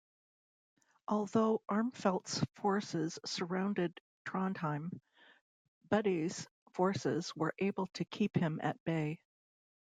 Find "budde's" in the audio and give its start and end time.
5.91-6.47